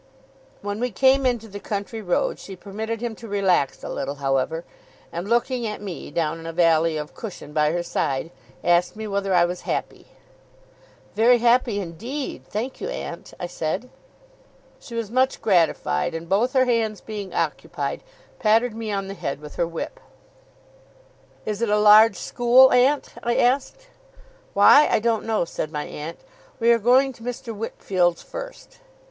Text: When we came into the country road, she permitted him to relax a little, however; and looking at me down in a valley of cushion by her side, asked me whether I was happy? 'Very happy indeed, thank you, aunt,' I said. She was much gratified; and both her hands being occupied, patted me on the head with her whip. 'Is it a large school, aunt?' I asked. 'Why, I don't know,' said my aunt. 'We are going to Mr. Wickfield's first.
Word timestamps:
When 0.63 0.79
we 0.79 0.89
came 0.89 1.27
into 1.27 1.47
the 1.47 1.59
country 1.59 2.01
road, 2.01 2.39
she 2.39 2.55
permitted 2.55 3.01
him 3.01 3.13
to 3.17 3.27
relax 3.27 3.83
a 3.83 3.87
little, 3.89 4.15
however; 4.15 4.65
and 5.11 5.29
looking 5.29 5.67
at 5.67 5.79
me 5.79 6.09
down 6.09 6.39
in 6.39 6.47
a 6.47 6.51
valley 6.53 6.97
of 6.97 7.13
cushion 7.13 7.53
by 7.53 7.71
her 7.71 7.83
side, 7.83 8.31
asked 8.63 8.95
me 8.95 9.07
whether 9.07 9.31
I 9.31 9.45
was 9.45 9.61
happy? 9.61 10.07
'Very 11.13 11.37
happy 11.37 11.79
indeed, 11.79 12.47
thank 12.47 12.81
you, 12.81 12.89
aunt,' 12.89 13.35
I 13.39 13.45
said. 13.45 13.91
She 14.79 14.95
was 14.95 15.11
much 15.11 15.39
gratified; 15.39 16.15
and 16.15 16.27
both 16.27 16.53
her 16.53 16.65
hands 16.65 16.99
being 16.99 17.31
occupied, 17.31 18.01
patted 18.39 18.73
me 18.73 18.91
on 18.91 19.07
the 19.07 19.13
head 19.13 19.39
with 19.39 19.53
her 19.57 19.67
whip. 19.67 19.99
'Is 21.45 21.61
it 21.61 21.69
a 21.69 21.77
large 21.77 22.15
school, 22.15 22.73
aunt?' 22.73 23.13
I 23.21 23.35
asked. 23.35 23.85
'Why, 24.55 24.87
I 24.89 24.97
don't 24.99 25.25
know,' 25.25 25.45
said 25.45 25.71
my 25.71 25.83
aunt. 25.83 26.19
'We 26.59 26.71
are 26.71 26.79
going 26.79 27.13
to 27.13 27.21
Mr. 27.21 27.55
Wickfield's 27.55 28.23
first. 28.23 28.79